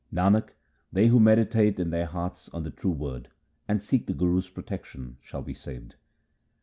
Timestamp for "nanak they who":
0.11-1.19